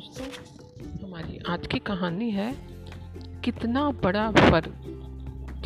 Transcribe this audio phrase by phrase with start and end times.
[0.00, 0.26] दोस्तों,
[1.06, 2.56] हमारी आज की कहानी है,
[3.44, 4.74] कितना बड़ा फ़र्क।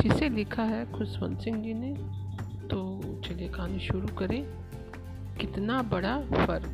[0.01, 1.93] जिसे लिखा है खुशवंत सिंह जी ने।
[2.67, 4.43] तो चलिए कहानी शुरू करें।
[5.37, 6.67] कितना बड़ा फ़र्क।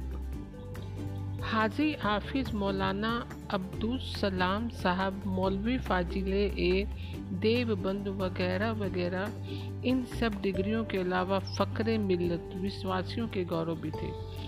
[1.44, 6.88] हाजी हाफिज़ मौलाना अब्दुल सलाम साहब मौलवी फाजिले ए,
[7.34, 9.34] देवबंद वगैरह वगैरह,
[9.86, 14.42] इन सब डिग्रियों के अलावा फ़क्र मिलत विश्वासियों के गौरव भी थे।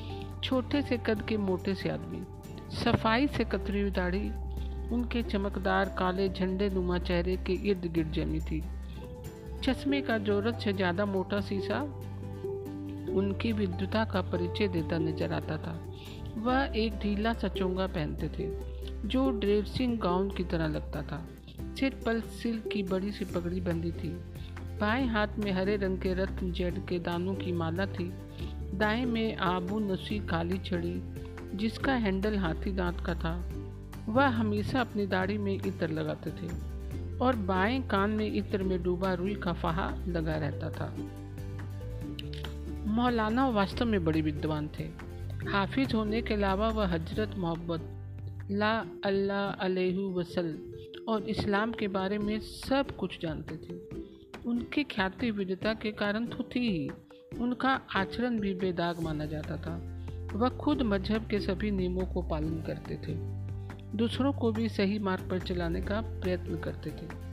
[0.44, 2.24] छोटे से कद के मोटे से आदमी।
[2.72, 4.30] सफ़ाई से कतरी दाढ़ी
[4.96, 8.64] उनके चमकदार काले झंडे नुमा चेहरे के इर्द गिर्द जमी थी।
[9.64, 11.82] चश्मे का ज़रूरत से ज़्यादा मोटा शीशा
[13.14, 15.80] उनकी विद्युता का परिचय देता नज़र आता था।
[16.38, 18.50] वह एक ढीला सचोंगा पहनते थे,
[19.08, 21.28] जो ड्रेसिंग गाउन की तरह लगता था।
[21.80, 24.10] सिर पर सिल्क की बड़ी सी पगड़ी बंदी थी।
[24.80, 28.12] बाएँ हाथ में हरे रंग के रत्न जेड के दानों की माला थी।
[28.74, 30.94] दाएँ में आबू नसी काली छड़ी
[31.54, 33.50] जिसका हैंडल हाथी दांत का था,
[34.10, 36.74] वह हमेशा अपनी दाढ़ी में इत्र लगाते थे
[37.18, 40.96] और बाएँ कान में इत्र में डूबा रुई का फाहा लगा रहता था।
[42.92, 44.84] मौलाना वास्तव में बड़े विद्वान थे।
[45.52, 47.82] हाफिज होने के अलावा वह हज़रत मोहब्बत,
[48.52, 50.58] ला अल्लाह अलैहु वसल
[51.08, 53.80] और इस्लाम के बारे में सब कुछ जानते थे।
[54.50, 56.90] उनकी ख्याति विद्यता के कारण तो थी ही।
[57.40, 59.93] उनका आचरण भी बेदाग माना जाता था।
[60.34, 63.16] वह खुद मज़हब के सभी नियमों को पालन करते थे।
[63.98, 67.24] दूसरों को भी सही मार्ग पर चलाने का प्रयत्न करते थे।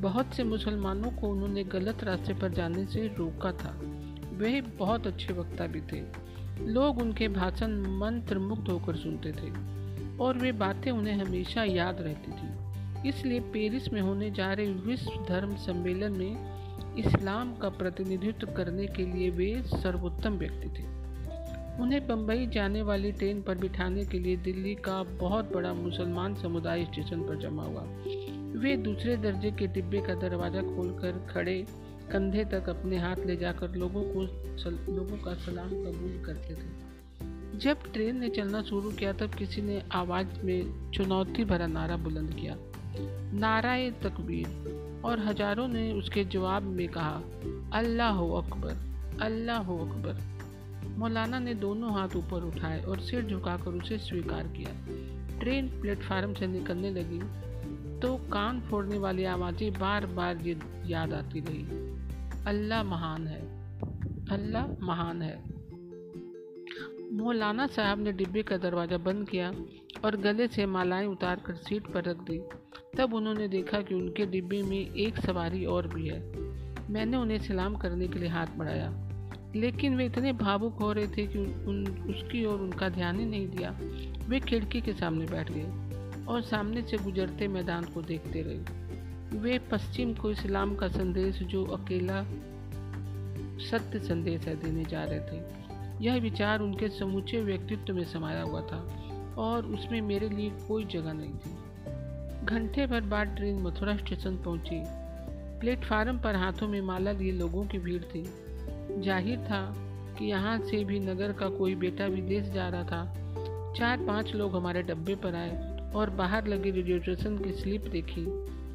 [0.00, 3.80] बहुत से मुसलमानों को उन्होंने गलत रास्ते पर जाने से रोका था।
[4.32, 6.02] वे बहुत अच्छे वक्ता भी थे।
[6.60, 9.50] लोग उनके भाषण मंत्र मुग्ध होकर सुनते थे
[10.18, 12.66] और वे बातें उन्हें हमेशा याद रहती थी।
[13.08, 16.56] इसलिए पेरिस में होने जा रहे विश्व धर्म सम्मेलन में
[16.96, 20.95] इस्लाम का प्रतिनिधित्व करने के लिए वे सर्वोत्तम व्यक्ति थे।
[21.80, 26.84] उन्हें बम्बई जाने वाली ट्रेन पर बिठाने के लिए दिल्ली का बहुत बड़ा मुसलमान समुदाय
[26.84, 27.82] स्टेशन पर जमा हुआ।
[28.60, 31.66] वे दूसरे दर्जे के डिब्बे का दरवाज़ा खोलकर खड़े
[32.12, 34.26] कंधे तक अपने हाथ ले जाकर लोगों को
[34.58, 39.62] सल, लोगों का सलाम कबूल करते थे। जब ट्रेन ने चलना शुरू किया तब किसी
[39.62, 42.56] ने आवाज़ में चुनौती भरा नारा बुलंद किया।
[43.38, 47.22] नाराय तकबीर। और हज़ारों ने उसके जवाब में कहा
[47.72, 48.76] अल्लाह अकबर
[49.22, 50.35] अल्लाह अकबर।
[50.98, 54.70] मौलाना ने दोनों हाथ ऊपर उठाए और सिर झुकाकर उसे स्वीकार किया।
[55.40, 57.20] ट्रेन प्लेटफार्म से निकलने लगी
[58.00, 61.64] तो कान फोड़ने वाली आवाज़ें बार बार ये याद आती रही।
[62.46, 63.40] अल्लाह महान है,
[64.30, 65.36] अल्लाह महान है।
[67.12, 69.52] मौलाना साहब ने डिब्बे का दरवाज़ा बंद किया
[70.04, 72.38] और गले से मालाएँ उतार कर सीट पर रख दी।
[72.98, 76.20] तब उन्होंने देखा कि उनके डिब्बे में एक सवारी और भी है।
[76.90, 78.90] मैंने उन्हें सलाम करने के लिए हाथ बढ़ाया।
[79.60, 83.48] लेकिन वे इतने भावुक हो रहे थे कि उन, उसकी ओर उनका ध्यान ही नहीं
[83.48, 83.78] दिया।
[84.28, 88.86] वे खिड़की के सामने बैठ गए और सामने से गुजरते मैदान को देखते रहे।
[89.38, 92.22] वे पश्चिम को इस्लाम का संदेश जो अकेला
[93.70, 95.66] सत्य संदेश है देने जा रहे थे।
[96.04, 98.78] यह विचार उनके समूचे व्यक्तित्व में समाया हुआ था
[99.38, 101.56] और उसमें मेरे लिए कोई जगह नहीं थी।
[102.46, 104.82] घंटे भर बाद ट्रेन मथुरा स्टेशन पहुँची।
[105.60, 108.45] प्लेटफार्म पर हाथों में माला लिए लोगों की भीड़ थी।
[108.96, 109.74] ज़ाहिर था
[110.18, 113.04] कि यहाँ से भी नगर का कोई बेटा विदेश जा रहा था।
[113.78, 118.24] चार पाँच लोग हमारे डब्बे पर आए और बाहर लगे रेडियो स्टेशन की स्लिप देखी।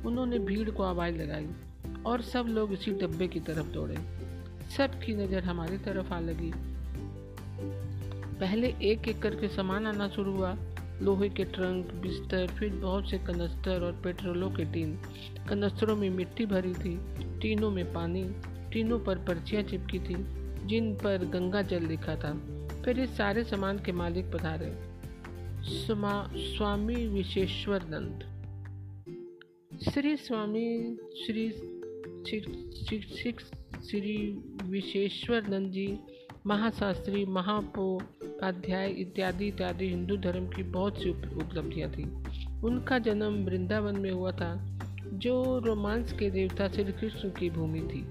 [0.08, 1.48] उन्होंने भीड़ को आवाज़ लगाई
[2.06, 3.98] और सब लोग इसी डब्बे की तरफ़ दौड़े।
[4.78, 6.52] सबकी नज़र हमारी तरफ़ आ लगी।
[8.40, 10.56] पहले एक एक करके सामान आना शुरू हुआ।
[11.02, 14.98] लोहे के ट्रंक, बिस्तर, फिर बहुत से कनस्तर और पेट्रोलों के टीन।
[15.50, 16.98] कनस्तरों में मिट्टी भरी थी,
[17.42, 18.24] टीनों में पानी।
[18.74, 20.16] टीनों पर पर्चियाँ चिपकी थी,
[20.68, 22.34] जिन पर गंगा जल लिखा था।
[22.82, 24.72] फिर इस सारे सामान के मालिक पधारे।
[26.38, 28.28] स्वामी विशेश्वर नंद
[29.84, 31.52] श्री स्वामी, श्री
[33.82, 34.32] श्री
[34.64, 35.98] विशेश्वर नंद जी,
[36.48, 38.02] महाशास्त्री महापो
[38.44, 42.04] अध्याय इत्यादि इत्यादि हिंदू धर्म की बहुत सी उपलब्धियाँ थी।
[42.64, 44.80] उनका जन्म वृंदावन में हुआ था,
[45.14, 48.06] जो रोमांस के देवता श्री कृष्ण की भूमि थी।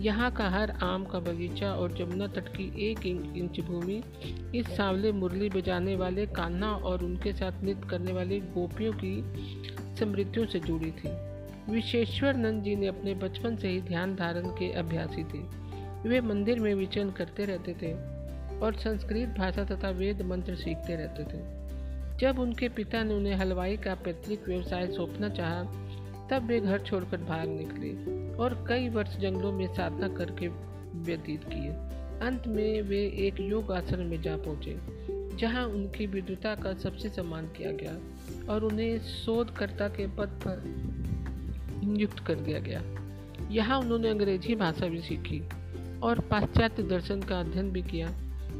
[0.00, 4.02] यहाँ का हर आम का बगीचा और जमुना तट की एक इंच भूमि,
[4.54, 9.24] इस सावले मुरली बजाने वाले कान्हा और उनके साथ नृत्य करने वाली गोपियों की
[9.96, 11.36] समृद्धियों से जुड़ी थी।
[11.72, 15.66] विशेश्वर नंद जी ने अपने बचपन से ही ध्यान धारण के अभ्यासी थे।
[16.08, 17.92] वे मंदिर में विचरण करते रहते थे
[18.58, 21.56] और संस्कृत भाषा तथा वेद मंत्र सीखते रहते थे।
[22.18, 25.62] जब उनके पिता ने उन्हें हलवाई का पैतृक व्यवसाय सौंपना चाहा,
[26.30, 30.48] तब वे घर छोड़कर भाग निकले। और कई वर्ष जंगलों में साधना करके
[30.94, 31.70] व्यतीत किए।
[32.28, 34.78] अंत में वे एक योग आश्रम में जा पहुँचे,
[35.36, 37.96] जहाँ उनकी विद्वता का सबसे सम्मान किया गया
[38.52, 40.62] और उन्हें शोधकर्ता के पद पर
[41.84, 42.82] नियुक्त कर दिया गया।
[43.50, 45.42] यहाँ उन्होंने अंग्रेज़ी भाषा भी सीखी
[46.02, 48.14] और पाश्चात्य दर्शन का अध्ययन भी किया।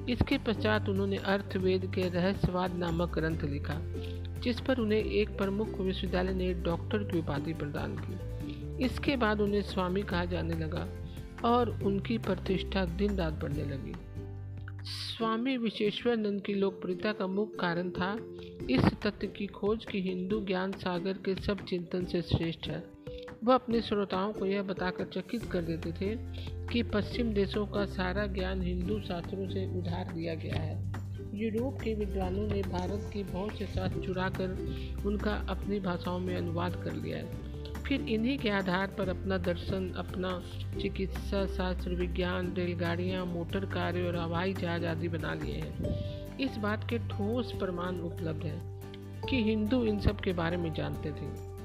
[0.08, 3.80] इसके पश्चात उन्होंने अर्थवेद के रहस्यवाद नामक ग्रंथ लिखा,
[4.40, 8.35] जिस पर उन्हें एक प्रमुख विश्वविद्यालय ने डॉक्टर की उपाधि प्रदान की।
[8.80, 10.88] इसके बाद उन्हें स्वामी कहा जाने लगा
[11.48, 13.92] और उनकी प्रतिष्ठा दिन रात बढ़ने लगी।
[14.84, 18.16] स्वामी विश्वेश्वरानंद की लोकप्रियता का मुख्य कारण था,
[18.70, 22.84] इस तथ्य की खोज कि हिंदू ज्ञान सागर के सब चिंतन से श्रेष्ठ है।
[23.44, 26.16] वह अपने श्रोताओं को यह बताकर चकित कर देते थे
[26.66, 30.92] कि पश्चिम देशों का सारा ज्ञान हिंदू शास्त्रों से उधार दिया गया है।
[31.34, 34.48] यूरोप के विद्वानों ने भारत की बहुत से शास्त्र चुरा कर
[35.06, 37.45] उनका अपनी भाषाओं में अनुवाद कर लिया है।
[37.88, 40.42] फिर इन्हीं के आधार पर अपना दर्शन, अपना
[40.80, 45.96] चिकित्सा शास्त्र, विज्ञान, रेलगाड़ियाँ, मोटर कार और हवाई जहाज़ आदि बना लिए हैं।
[46.38, 48.80] इस बात के ठोस प्रमाण उपलब्ध हैं
[49.26, 51.56] कि हिंदू इन सब के बारे में जानते थे।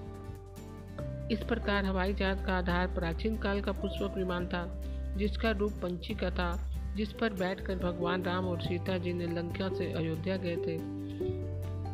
[1.33, 4.83] इस प्रकार हवाई जहाज़ का आधार प्राचीन काल का पुष्पक विमान था,
[5.17, 9.69] जिसका रूप पंछी का था, जिस पर बैठकर भगवान राम और सीता जी ने लंका
[9.69, 11.00] से अयोध्या गए थे।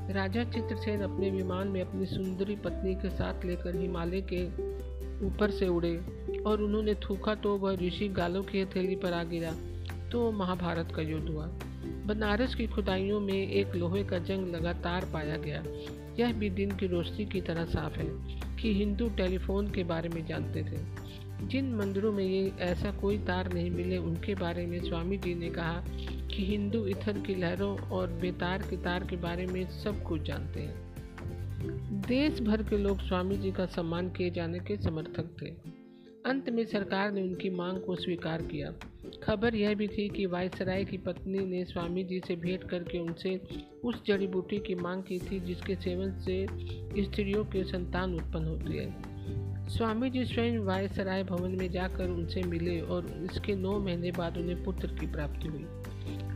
[0.09, 4.45] राजा चित्रसेन अपने विमान में अपनी सुंदरी पत्नी के साथ लेकर हिमालय के
[5.25, 5.97] ऊपर से उड़े
[6.45, 9.51] और उन्होंने थूका तो वह ऋषि गालों की हथेली पर आ गिरा
[10.11, 11.45] तो महाभारत का युद्ध हुआ।
[12.05, 15.63] बनारस की खुदाइयों में एक लोहे का जंग लगातार पाया गया।
[16.19, 18.07] यह भी दिन की रोशनी की तरह साफ़ है
[18.61, 21.07] कि हिंदू टेलीफोन के बारे में जानते थे।
[21.47, 25.49] जिन मंदिरों में ये ऐसा कोई तार नहीं मिले, उनके बारे में स्वामी जी ने
[25.49, 25.83] कहा
[26.37, 30.59] कि हिंदू इथर की लहरों और बेतार के तार के बारे में सब कुछ जानते
[30.59, 30.87] हैं।
[32.07, 35.45] देश भर के लोग स्वामी जी का सम्मान किए जाने के समर्थक थे।
[36.29, 38.71] अंत में सरकार ने उनकी मांग को स्वीकार किया।
[39.23, 43.41] खबर यह भी थी कि वायसराय की पत्नी ने स्वामी जी से भेंट करके उनसे
[43.83, 46.47] उस जड़ी बूटी की मांग की थी जिसके सेवन से
[47.03, 48.95] स्त्रियों के संतान उत्पन्न होती है।
[49.67, 54.63] स्वामी जी स्वयं वायसराय भवन में जाकर उनसे मिले और इसके नौ महीने बाद उन्हें
[54.63, 55.65] पुत्र की प्राप्ति हुई।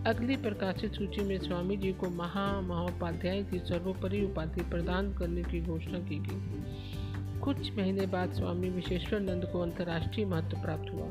[0.07, 5.62] अगली प्रकाशित सूची में स्वामी जी को महा महोपाध्याय की सर्वोपरि उपाधि प्रदान करने की
[5.62, 11.03] घोषणा की गई। कुछ महीने बाद स्वामी विश्वेश्वरानंद को अंतर्राष्ट्रीय महत्व प्राप्त हुआ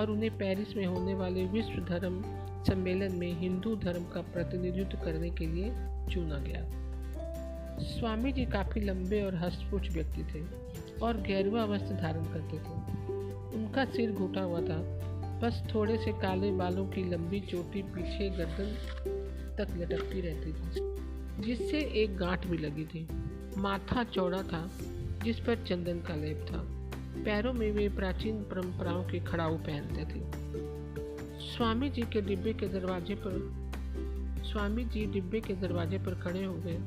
[0.00, 2.22] और उन्हें पेरिस में होने वाले विश्व धर्म
[2.64, 5.70] सम्मेलन में हिंदू धर्म का प्रतिनिधित्व करने के लिए
[6.10, 6.64] चुना गया।
[7.80, 10.44] स्वामी जी काफ़ी लंबे और हस्तपुष्ट व्यक्ति थे
[11.02, 12.78] और गैरुआ वस्त्र धारण करते थे।
[13.58, 15.09] उनका सिर घुटा हुआ था
[15.42, 18.74] बस थोड़े से काले बालों की लंबी चोटी पीछे गर्दन
[19.58, 20.80] तक लटकती रहती थी,
[21.42, 23.08] जिससे एक गांठ भी लगी थी।
[23.58, 24.70] माथा चौड़ा था,
[25.24, 26.58] जिस पर चंदन का लेप था।
[27.24, 30.20] पैरों में वे प्राचीन परंपराओं के खड़ाऊ पहनते थे।
[31.40, 33.52] स्वामी जी के डिब्बे के दरवाजे पर,
[34.44, 36.78] स्वामी जी डिब्बे के दरवाजे पर खड़े हो गए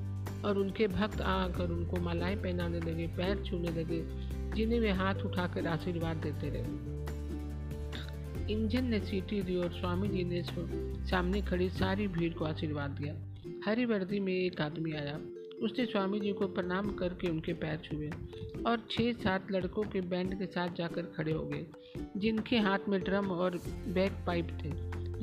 [0.45, 4.03] और उनके भक्त आकर उनको मालाएँ पहनाने लगे, पैर छूने लगे,
[4.55, 6.92] जिन्हें वे हाथ उठाकर आशीर्वाद देते रहे।
[8.49, 10.41] इंजन ने सीटी दी और स्वामी जी ने
[11.09, 13.13] सामने खड़ी सारी भीड़ को आशीर्वाद दिया।
[13.65, 15.19] हरी वर्दी में एक आदमी आया।
[15.63, 18.09] उसने स्वामी जी को प्रणाम करके उनके पैर छुए
[18.65, 21.65] और छः सात लड़कों के बैंड के साथ जाकर खड़े हो गए,
[22.17, 23.57] जिनके हाथ में ड्रम और
[23.87, 24.71] बैक पाइप थे।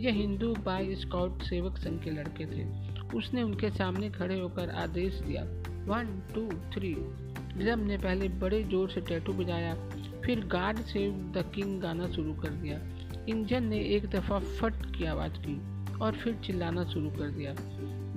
[0.03, 2.65] यह हिंदू बाय स्काउट सेवक संघ के लड़के थे।
[3.17, 5.43] उसने उनके सामने खड़े होकर आदेश दिया,
[5.87, 6.95] वन, टू, थ्री।
[7.57, 9.75] ड्रम ने पहले बड़े ज़ोर से टैटू बजाया,
[10.25, 12.79] फिर गार्ड सेव द किंग गाना शुरू कर दिया।
[13.29, 15.61] इंजन ने एक दफ़ा फट की आवाज़ की
[15.99, 17.53] और फिर चिल्लाना शुरू कर दिया।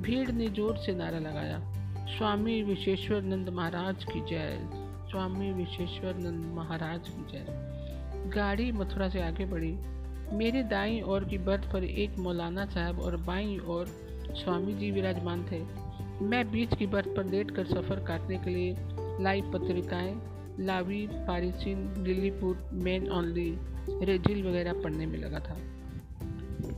[0.01, 1.59] भीड़ ने ज़ोर से नारा लगाया।
[2.17, 4.69] स्वामी विश्वेश्वरनंद महाराज की जय।
[5.11, 7.45] स्वामी विश्वेश्वरनंद महाराज की जय।
[8.35, 9.77] गाड़ी मथुरा से आगे बढ़ी।
[10.35, 13.85] मेरे दाई ओर की बर्थ पर एक मौलाना साहब और बाई ओर
[14.31, 15.61] स्वामी जी विराजमान थे।
[16.25, 18.75] मैं बीच की बर्थ पर लेट कर सफ़र काटने के लिए
[19.23, 23.57] लाइव पत्रिकाएँ लावी पारिसिन लिलीपुर, मैन ऑनली
[24.05, 25.57] रेजिल वगैरह पढ़ने में लगा था।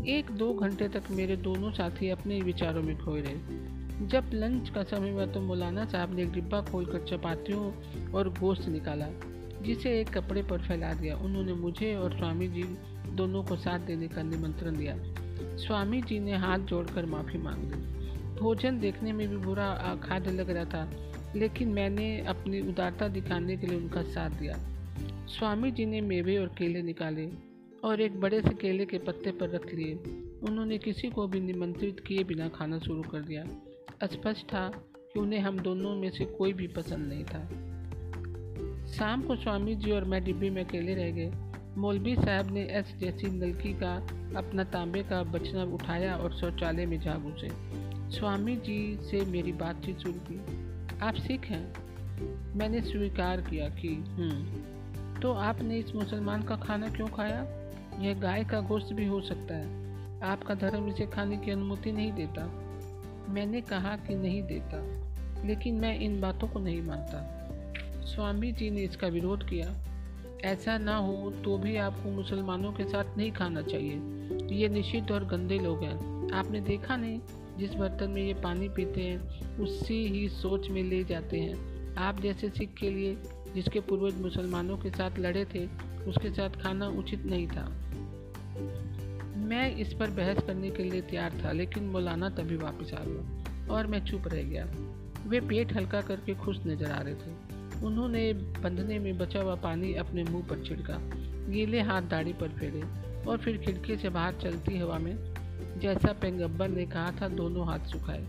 [0.07, 4.83] एक दो घंटे तक मेरे दोनों साथी अपने विचारों में खोए रहे। जब लंच का
[4.83, 7.71] समय हुआ तो मौलाना साहब ने एक डिब्बा खोलकर चपातियों
[8.11, 9.07] और गोश्त निकाला,
[9.63, 12.63] जिसे एक कपड़े पर फैला दिया। उन्होंने मुझे और स्वामी जी
[13.15, 14.95] दोनों को साथ देने का निमंत्रण दिया।
[15.57, 20.49] स्वामी जी ने हाथ जोड़कर माफ़ी मांग ली। भोजन देखने में भी बुरा खाद्य लग
[20.49, 20.89] रहा था।
[21.35, 24.53] लेकिन मैंने अपनी उदारता दिखाने के लिए उनका साथ दिया।
[25.27, 27.29] स्वामी जी ने मेवे और केले निकाले
[27.83, 29.93] और एक बड़े से केले के पत्ते पर रख लिए।
[30.43, 33.43] उन्होंने किसी को भी निमंत्रित किए बिना खाना शुरू कर दिया।
[34.03, 37.65] स्पष्ट था कि उन्हें हम दोनों में से कोई भी पसंद नहीं था।
[38.87, 41.31] शाम को स्वामी जी और मैं डिब्बी में अकेले रह गए।
[41.77, 43.95] मौलवी साहब ने एस जैसी नलकी का
[44.37, 47.49] अपना तांबे का बचना उठाया और शौचालय में जा घुसे।
[48.15, 50.64] स्वामी जी से मेरी बातचीत शुरू की।
[51.03, 51.73] आप सिख हैं।
[52.55, 57.41] मैंने स्वीकार किया कि हम्म तो आपने इस मुसलमान का खाना क्यों खाया?
[57.99, 62.11] यह गाय का गोश्त भी हो सकता है। आपका धर्म इसे खाने की अनुमति नहीं
[62.11, 62.45] देता।
[63.29, 64.81] मैंने कहा कि नहीं देता,
[65.47, 67.31] लेकिन मैं इन बातों को नहीं मानता।
[68.05, 69.73] स्वामी जी ने इसका विरोध किया।
[70.43, 73.95] ऐसा ना हो तो भी आपको मुसलमानों के साथ नहीं खाना चाहिए।
[74.55, 77.19] ये निश्चित और गंदे लोग हैं। आपने देखा नहीं?
[77.59, 82.21] जिस बर्तन में ये पानी पीते हैं, उसी ही सोच में ले जाते हैं। आप
[82.21, 83.17] जैसे सिख के लिए,
[83.55, 85.65] जिसके पूर्वज मुसलमानों के साथ लड़े थे,
[86.07, 87.65] उसके साथ खाना उचित नहीं था।
[89.37, 93.73] मैं इस पर बहस करने के लिए तैयार था, लेकिन मौलाना तभी वापस आ गया
[93.73, 94.65] और मैं चुप रह गया।
[95.27, 99.93] वे पेट हल्का करके खुश नज़र आ रहे थे। उन्होंने बंधने में बचा हुआ पानी
[99.93, 100.97] अपने मुँह पर छिड़का,
[101.51, 102.81] गीले हाथ दाढ़ी पर फेरे
[103.29, 105.34] और फिर खिड़की से बाहर चलती हवा में
[105.85, 108.27] जैसा पैगंबर ने कहा था, दोनों हाथ सुखाए।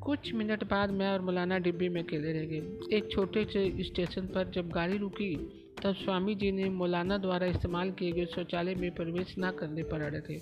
[0.00, 4.22] कुछ मिनट बाद मैं और मौलाना डिब्बी में अकेले रह गए। एक छोटे से स्टेशन
[4.22, 5.36] पर जब गाड़ी रुकी,
[5.82, 10.02] तब स्वामी जी ने मौलाना द्वारा इस्तेमाल किए गए शौचालय में प्रवेश न करने पर
[10.02, 10.38] अड़े थे।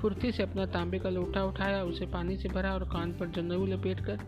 [0.00, 3.66] फुर्ती से अपना तांबे का लोटा उठाया, उसे पानी से भरा और कान पर जनेऊ
[3.66, 4.18] लपेट कर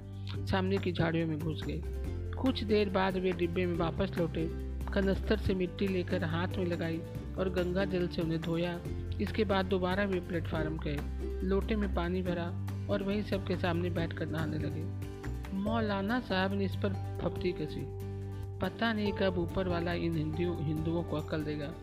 [0.46, 1.82] सामने की झाड़ियों में घुस गए।
[2.42, 7.00] कुछ देर बाद वे डिब्बे में वापस लौटे। कनस्तर से मिट्टी लेकर हाथ में लगाई
[7.38, 8.80] और गंगा जल से उन्हें धोया।
[9.20, 10.98] इसके बाद दोबारा वे प्लेटफार्म गए।
[11.46, 14.84] लोटे में पानी भरा और वहीं सबके सामने बैठकर नहाने लगे।
[15.54, 17.84] मौलाना साहब ने इस पर फपती कसी।
[18.60, 21.74] पता नहीं कब ऊपर वाला इन हिंदुओं हिंदुओं को अकल देगा।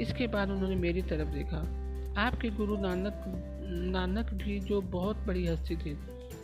[0.00, 1.56] इसके बाद उन्होंने मेरी तरफ़ देखा।
[2.18, 3.24] आपके गुरु नानक
[3.92, 5.98] नानक भी जो बहुत बड़ी हस्ती थी।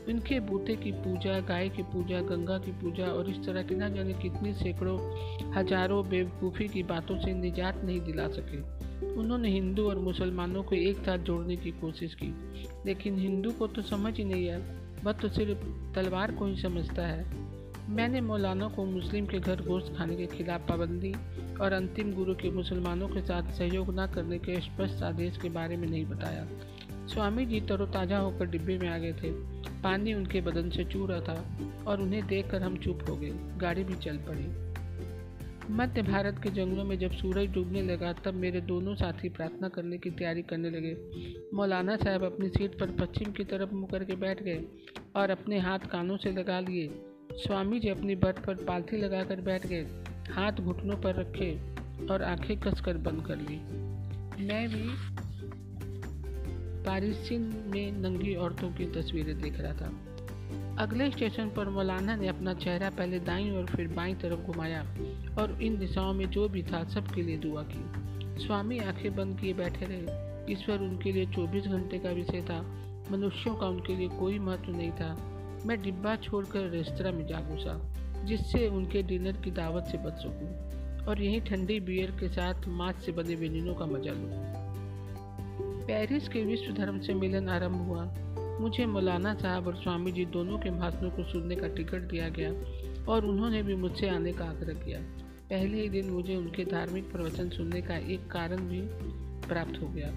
[0.08, 3.88] इनके बूते की पूजा, गाय की पूजा, गंगा की पूजा और इस तरह की ना
[3.88, 4.98] जाने कितनी सैकड़ों,
[5.52, 10.96] हज़ारों बेवकूफ़ी की बातों से निजात नहीं दिला सके। उन्होंने हिंदू और मुसलमानों को एक
[10.96, 12.34] साथ जोड़ने की कोशिश की।
[12.86, 14.60] लेकिन हिंदू को तो समझ ही नहीं आया।
[15.04, 17.46] वह तो सिर्फ़ तलवार को ही समझता है।
[17.88, 21.14] मैंने मौलाना को मुस्लिम के घर गोश्त खाने के खिलाफ पाबंदी
[21.60, 25.76] और अंतिम गुरु के मुसलमानों के साथ सहयोग न करने के स्पष्ट आदेश के बारे
[25.76, 26.48] में नहीं बताया।
[27.06, 29.30] स्वामी जी तरोताज़ा होकर डिब्बे में आ गए थे।
[29.82, 33.84] पानी उनके बदन से चू रहा था और उन्हें देखकर हम चुप हो गए। गाड़ी
[33.84, 34.65] भी चल पड़ी।
[35.70, 39.98] मध्य भारत के जंगलों में जब सूरज डूबने लगा, तब मेरे दोनों साथी प्रार्थना करने
[39.98, 40.96] की तैयारी करने लगे।
[41.54, 44.64] मौलाना साहब अपनी सीट पर पश्चिम की तरफ़ मुँह करके बैठ गए
[45.16, 46.88] और अपने हाथ कानों से लगा लिए।
[47.32, 49.82] स्वामी जी अपनी बट पर पालथी लगाकर बैठ गए,
[50.30, 51.52] हाथ घुटनों पर रखे
[52.06, 53.56] और आँखें कसकर बंद कर ली।
[54.46, 54.88] मैं भी
[56.84, 60.15] पारिसिन में नंगी औरतों की तस्वीरें देख रहा था।
[60.78, 64.80] अगले स्टेशन पर मौलाना ने अपना चेहरा पहले दाईं और फिर बाईं तरफ़ घुमाया
[65.38, 67.84] और इन दिशाओं में जो भी था सबके लिए दुआ की।
[68.46, 72.62] स्वामी आँखें बंद किए बैठे रहे। ईश्वर उनके लिए 24 घंटे का विषय था।
[73.12, 75.16] मनुष्यों का उनके लिए कोई महत्व नहीं था।
[75.66, 81.06] मैं डिब्बा छोड़कर रेस्तरा में जा घुसा, जिससे उनके डिनर की दावत से बच सकूँ
[81.06, 84.66] और यही ठंडी बियर के साथ माछ से बने व्यंजनों का मज़ा लूँ।
[85.86, 88.14] पेरिस के विश्व धर्म सम्मेलन आरंभ हुआ।
[88.60, 92.50] मुझे मौलाना साहब और स्वामी जी दोनों के भाषणों को सुनने का टिकट दिया गया
[93.12, 95.00] और उन्होंने भी मुझसे आने का आग्रह किया।
[95.50, 98.80] पहले ही दिन मुझे उनके धार्मिक प्रवचन सुनने का एक कारण भी
[99.48, 100.08] प्राप्त हो गया।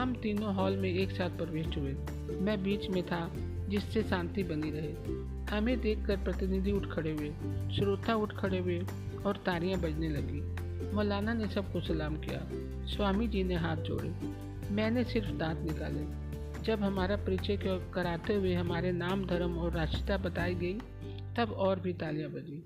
[0.00, 1.92] हम तीनों हॉल में एक साथ प्रवेश हुए।
[2.40, 3.30] मैं बीच में था,
[3.68, 5.20] जिससे शांति बनी रहे।
[5.56, 7.30] हमें देखकर प्रतिनिधि उठ खड़े हुए,
[7.76, 8.80] श्रोता उठ खड़े हुए
[9.26, 12.40] और तारियाँ बजने लगी। मौलाना ने सबको सलाम किया।
[12.86, 14.08] स्वामी जी ने हाथ जोड़े।
[14.74, 16.29] मैंने सिर्फ़ दांत निकाले।
[16.64, 17.56] जब हमारा परिचय
[17.94, 20.74] कराते हुए हमारे नाम, धर्म और राष्ट्रता बताई गई,
[21.36, 22.64] तब और भी तालियाँ बजी।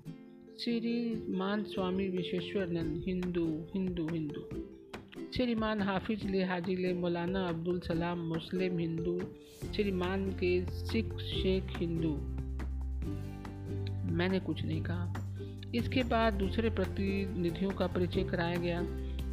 [0.59, 4.41] श्रीमान स्वामी विश्वेश्वरनंद, हिंदू हिंदू हिंदू।
[5.35, 9.21] श्रीमान हाफिज ले हाजी ले, मौलाना अब्दुल सलाम मुस्लिम हिंदू।
[9.75, 12.11] श्रीमान के सिख शेख हिंदू।
[14.15, 15.13] मैंने कुछ नहीं कहा।
[15.75, 18.81] इसके बाद दूसरे प्रतिनिधियों का परिचय कराया गया।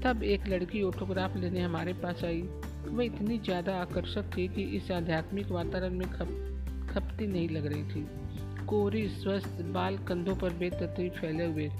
[0.00, 2.42] तब एक लड़की ऑटोग्राफ लेने हमारे पास आई।
[2.88, 6.28] वह इतनी ज़्यादा आकर्षक थी कि इस आध्यात्मिक वातावरण में खप,
[6.90, 8.06] खपती नहीं लग रही थी।
[8.66, 11.70] कोरी स्वस्थ बाल कंधों पर बेतरतीब फैले हुए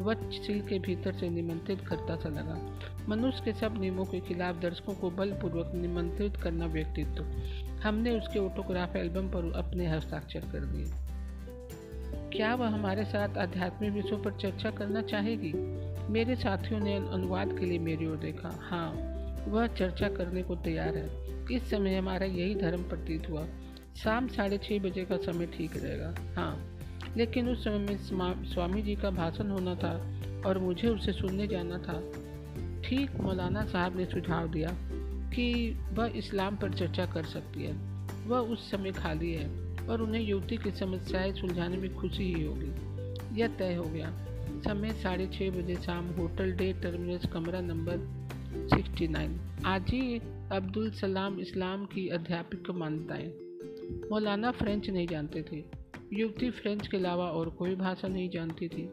[0.00, 2.78] वत्सिल के भीतर से निमंत्रित करता सा लगा।
[3.08, 7.24] मनुष्य के सब नियमों के खिलाफ दर्शकों को बलपूर्वक निमंत्रित करना व्यक्तित्व।
[7.82, 10.86] हमने उसके ऑटोग्राफ एल्बम पर अपने हस्ताक्षर कर दिए।
[12.38, 15.52] क्या वह हमारे साथ आध्यात्मिक विषयों पर चर्चा करना चाहेगी?
[16.12, 19.11] मेरे साथियों ने अनुवाद के लिए मेरी ओर देखा। हाँ।
[19.48, 21.22] वह चर्चा करने को तैयार है।
[21.56, 23.46] इस समय हमारा यही धर्म प्रतीत हुआ।
[23.96, 26.68] शाम साढ़े छः बजे का समय ठीक रहेगा। हाँ
[27.16, 27.96] लेकिन उस समय में
[28.44, 32.00] स्वामी जी का भाषण होना था और मुझे उसे सुनने जाना था।
[32.88, 34.68] ठीक मौलाना साहब ने सुझाव दिया
[35.30, 37.72] कि वह इस्लाम पर चर्चा कर सकती है।
[38.26, 39.48] वह उस समय खाली है
[39.88, 42.72] और उन्हें युवती की समस्याएँ सुलझाने में खुशी ही होगी।
[43.40, 44.10] यह तय हो गया।
[44.64, 48.21] समय साढ़े छः बजे शाम होटल डे टर्मिनस कमरा नंबर
[48.52, 50.18] 69 आजी
[50.52, 53.32] अब्दुल सलाम इस्लाम की अध्यापिक मान्यताएँ
[54.10, 55.64] मौलाना फ्रेंच नहीं जानते थे।
[56.12, 58.92] युवती फ्रेंच के अलावा और कोई भाषा नहीं जानती थी।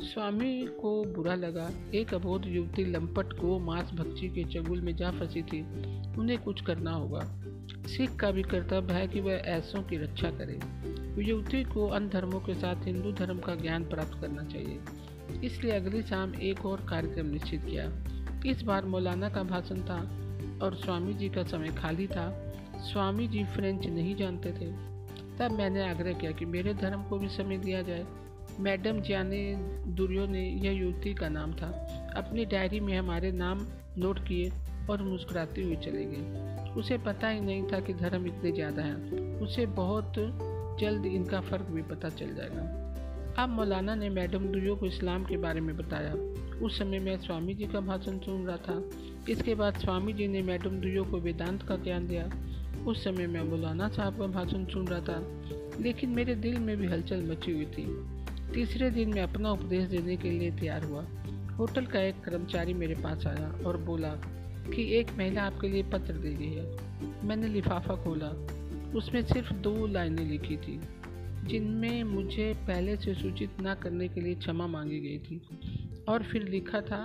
[0.00, 5.10] स्वामी को बुरा लगा। एक अबोध युवती लंपट को मांस भक्षी के चंगुल में जा
[5.10, 5.60] फंसी थी।
[6.16, 7.20] उन्हें कुछ करना होगा।
[7.86, 10.60] सिख का भी कर्तव्य है कि वह ऐसों की रक्षा करे।
[11.24, 14.80] युवती को अन्य धर्मों के साथ हिंदू धर्म का ज्ञान प्राप्त करना चाहिए।
[15.46, 18.04] इसलिए अगली शाम एक और कार्यक्रम निश्चित किया।
[18.46, 19.98] इस बार मौलाना का भाषण था
[20.62, 22.30] और स्वामी जी का समय खाली था।
[22.82, 24.70] स्वामी जी फ्रेंच नहीं जानते थे।
[25.38, 28.06] तब मैंने आग्रह किया कि मेरे धर्म को भी समय दिया जाए।
[28.60, 29.54] मैडम जाने
[29.86, 31.66] दुर्यो ने यह युवती का नाम था।
[32.16, 33.66] अपनी डायरी में हमारे नाम
[33.98, 34.52] नोट किए
[34.90, 39.40] और मुस्कुराती हुई चले गई उसे पता ही नहीं था कि धर्म इतने ज़्यादा हैं।
[39.40, 40.12] उसे बहुत
[40.80, 45.36] जल्द इनका फ़र्क भी पता चल जाएगा। अब मौलाना ने मैडम दुर्यो को इस्लाम के
[45.36, 46.14] बारे में बताया।
[46.62, 48.90] उस समय मैं स्वामी जी का भाषण सुन रहा था।
[49.28, 52.30] इसके बाद स्वामी जी ने मैडम दुयो को वेदांत का ज्ञान दिया।
[52.86, 55.42] उस समय मैं मौलाना साहब का भाषण सुन रहा था,
[55.80, 57.86] लेकिन मेरे दिल में भी हलचल मची हुई थी।
[58.54, 61.04] तीसरे दिन मैं अपना उपदेश देने के लिए तैयार हुआ।
[61.56, 64.08] होटल का एक कर्मचारी मेरे पास आया और बोला
[64.74, 66.76] कि एक महिला आपके लिए पत्र दे रही है।
[67.24, 68.46] मैंने लिफाफा खोला।
[68.98, 70.80] उसमें सिर्फ़ दो लाइनें लिखी थी,
[71.44, 75.40] जिनमें मुझे पहले से सूचित ना करने के लिए क्षमा मांगी गई थी।
[76.08, 77.04] और फिर लिखा था,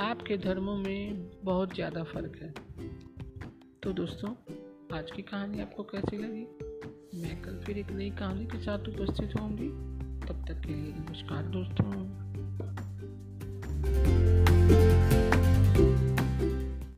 [0.00, 2.54] आपके धर्मों में बहुत ज़्यादा फ़र्क है।
[3.82, 4.30] तो दोस्तों,
[4.98, 6.46] आज की कहानी आपको कैसी लगी?
[7.20, 9.68] मैं कल फिर एक नई कहानी के साथ उपस्थित होंगी।
[10.26, 11.90] तब तक के लिए नमस्कार दोस्तों।